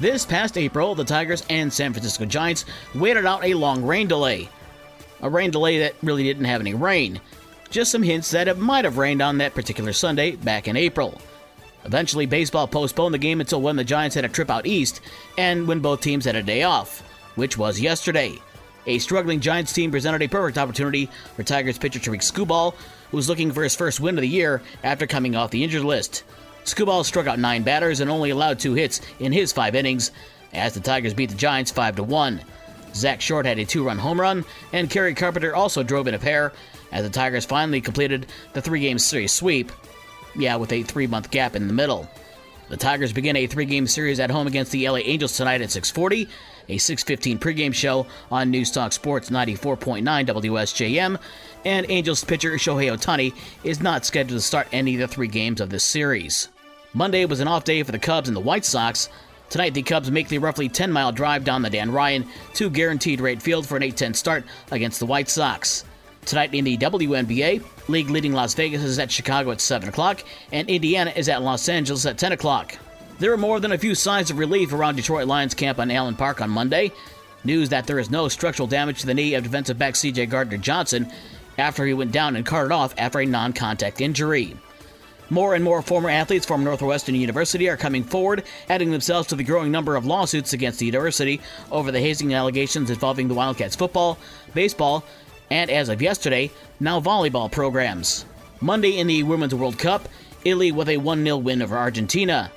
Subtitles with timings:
[0.00, 4.48] This past April, the Tigers and San Francisco Giants waited out a long rain delay.
[5.20, 7.20] A rain delay that really didn't have any rain.
[7.68, 11.20] Just some hints that it might have rained on that particular Sunday back in April.
[11.84, 15.02] Eventually, baseball postponed the game until when the Giants had a trip out east
[15.36, 17.02] and when both teams had a day off,
[17.34, 18.38] which was yesterday.
[18.86, 22.72] A struggling Giants team presented a perfect opportunity for Tigers pitcher Tarik Skubal,
[23.10, 25.84] who was looking for his first win of the year after coming off the injured
[25.84, 26.24] list.
[26.64, 30.10] Skubal struck out nine batters and only allowed two hits in his five innings,
[30.52, 32.40] as the Tigers beat the Giants 5 to 1.
[32.94, 36.18] Zack Short had a two run home run, and Kerry Carpenter also drove in a
[36.18, 36.52] pair,
[36.92, 39.70] as the Tigers finally completed the three game series sweep.
[40.36, 42.08] Yeah, with a three month gap in the middle.
[42.68, 45.72] The Tigers begin a three game series at home against the LA Angels tonight at
[45.72, 46.28] 640,
[46.70, 51.18] a 615 pregame show on News Talk Sports 94.9 WSJM,
[51.64, 53.34] and Angels pitcher Shohei Ohtani
[53.64, 56.48] is not scheduled to start any of the three games of this series.
[56.94, 59.08] Monday was an off day for the Cubs and the White Sox.
[59.48, 63.20] Tonight, the Cubs make the roughly 10 mile drive down the Dan Ryan to guaranteed
[63.20, 65.84] rate field for an 8 10 start against the White Sox.
[66.24, 70.22] Tonight in the WNBA, league leading Las Vegas is at Chicago at 7 o'clock,
[70.52, 72.76] and Indiana is at Los Angeles at 10 o'clock.
[73.20, 76.16] There are more than a few signs of relief around Detroit Lions camp on Allen
[76.16, 76.90] Park on Monday.
[77.44, 80.56] News that there is no structural damage to the knee of defensive back CJ Gardner
[80.56, 81.12] Johnson
[81.58, 84.56] after he went down and carted off after a non contact injury.
[85.28, 89.44] More and more former athletes from Northwestern University are coming forward, adding themselves to the
[89.44, 94.16] growing number of lawsuits against the university over the hazing allegations involving the Wildcats football,
[94.54, 95.04] baseball,
[95.50, 98.24] and as of yesterday, now volleyball programs.
[98.62, 100.08] Monday in the Women's World Cup,
[100.42, 102.50] Italy with a 1 0 win over Argentina,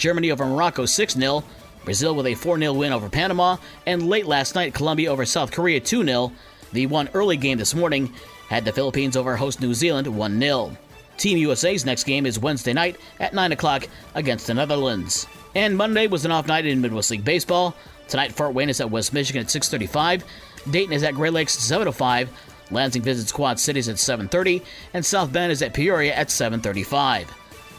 [0.00, 1.44] Germany over Morocco 6 0,
[1.84, 5.52] Brazil with a 4 0 win over Panama, and late last night, Colombia over South
[5.52, 6.32] Korea 2 0.
[6.72, 8.12] The one early game this morning
[8.48, 10.76] had the Philippines over host New Zealand 1 0.
[11.18, 15.26] Team USA's next game is Wednesday night at 9 o'clock against the Netherlands.
[15.54, 17.76] And Monday was an off night in Midwest League Baseball.
[18.08, 20.24] Tonight, Fort Wayne is at West Michigan at 6:35.
[20.70, 22.28] Dayton is at Great Lakes at 7:05.
[22.70, 24.62] Lansing visits Quad Cities at 7:30,
[24.94, 27.26] and South Bend is at Peoria at 7:35.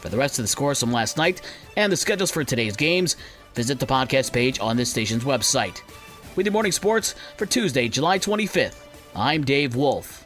[0.02, 1.42] For the rest of the scores from last night
[1.76, 3.14] and the schedules for today's games,
[3.54, 5.80] visit the podcast page on this station's website.
[6.34, 10.21] With your morning sports for Tuesday, July 25th, I'm Dave Wolf.